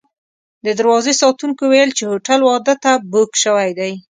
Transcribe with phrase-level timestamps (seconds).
[0.65, 3.93] د دروازې ساتونکو ویل چې هوټل واده ته بوک شوی دی.